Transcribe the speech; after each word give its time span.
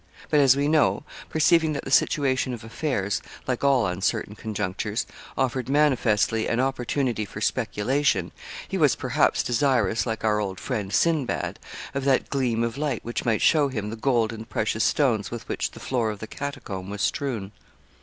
But 0.31 0.39
as 0.39 0.55
we 0.57 0.67
know, 0.67 1.03
perceiving 1.29 1.73
that 1.73 1.85
the 1.85 1.91
situation 1.91 2.55
of 2.55 2.63
affairs, 2.63 3.21
like 3.47 3.63
all 3.63 3.85
uncertain 3.85 4.33
conjunctures, 4.33 5.05
offered 5.37 5.69
manifestly 5.69 6.47
an 6.47 6.59
opportunity 6.59 7.23
for 7.23 7.39
speculation, 7.39 8.31
he 8.67 8.79
was, 8.79 8.95
perhaps, 8.95 9.43
desirous, 9.43 10.07
like 10.07 10.23
our 10.23 10.39
old 10.39 10.59
friend, 10.59 10.91
Sindbad, 10.91 11.59
of 11.93 12.03
that 12.05 12.31
gleam 12.31 12.63
of 12.63 12.79
light 12.79 13.05
which 13.05 13.25
might 13.25 13.43
show 13.43 13.67
him 13.67 13.91
the 13.91 13.95
gold 13.95 14.33
and 14.33 14.49
precious 14.49 14.83
stones 14.83 15.29
with 15.29 15.47
which 15.47 15.69
the 15.69 15.79
floor 15.79 16.09
of 16.09 16.17
the 16.17 16.25
catacomb 16.25 16.89
was 16.89 17.03
strewn. 17.03 17.51